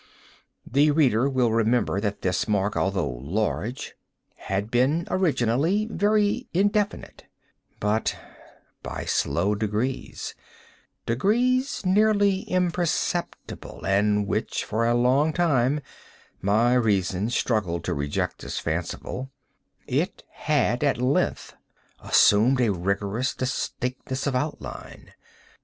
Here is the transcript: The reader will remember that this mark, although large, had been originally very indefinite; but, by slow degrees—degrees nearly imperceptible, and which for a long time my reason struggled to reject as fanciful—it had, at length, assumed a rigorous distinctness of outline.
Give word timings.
The 0.65 0.89
reader 0.89 1.29
will 1.29 1.51
remember 1.51 2.01
that 2.01 2.23
this 2.23 2.47
mark, 2.47 2.75
although 2.75 3.07
large, 3.21 3.93
had 4.33 4.71
been 4.71 5.05
originally 5.11 5.87
very 5.91 6.47
indefinite; 6.55 7.25
but, 7.79 8.17
by 8.81 9.05
slow 9.05 9.53
degrees—degrees 9.53 11.85
nearly 11.85 12.49
imperceptible, 12.49 13.85
and 13.85 14.25
which 14.25 14.65
for 14.65 14.87
a 14.87 14.95
long 14.95 15.33
time 15.33 15.81
my 16.41 16.73
reason 16.73 17.29
struggled 17.29 17.83
to 17.83 17.93
reject 17.93 18.43
as 18.43 18.57
fanciful—it 18.57 20.23
had, 20.31 20.83
at 20.83 20.97
length, 20.99 21.55
assumed 22.03 22.59
a 22.59 22.71
rigorous 22.73 23.35
distinctness 23.35 24.25
of 24.25 24.35
outline. 24.35 25.13